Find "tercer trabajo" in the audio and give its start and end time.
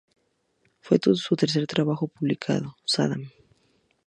1.37-2.07